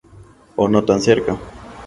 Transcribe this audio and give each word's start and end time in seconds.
O 0.57 0.65
no 0.67 0.83
tan 0.83 0.99
cerca. 0.99 1.33